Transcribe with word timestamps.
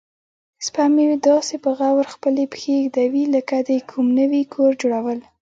سپی 0.65 0.87
مې 0.93 1.05
داسې 1.27 1.55
په 1.63 1.69
غور 1.77 2.05
خپلې 2.15 2.43
پښې 2.51 2.75
ږدوي 2.85 3.23
لکه 3.35 3.55
د 3.69 3.71
کوم 3.89 4.07
نوي 4.19 4.43
کور 4.53 4.71
جوړول. 4.81 5.19